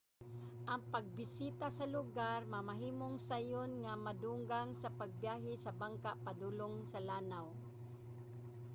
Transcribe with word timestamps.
ang 0.71 0.81
pagbisita 0.93 1.67
sa 1.77 1.85
lugar 1.95 2.39
mamahimong 2.55 3.17
sayon 3.29 3.71
nga 3.83 3.93
madungan 4.05 4.67
sa 4.81 4.89
pagbiyahe 4.99 5.53
sa 5.59 5.71
bangka 5.81 6.11
padulong 6.25 6.75
sa 6.91 6.99
lanaw 7.09 7.45